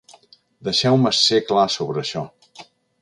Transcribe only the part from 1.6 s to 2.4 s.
sobre això.